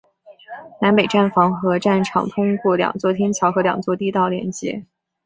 [0.81, 4.83] 南北站房和站场通过两座天桥和两座地道连接。